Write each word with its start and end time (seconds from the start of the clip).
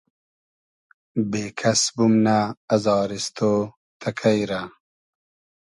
بېکئس 1.29 1.81
بومنۂ 1.95 2.39
ازاریستۉ 2.73 3.39
تئکݷ 4.01 4.39
رۂ 4.49 4.61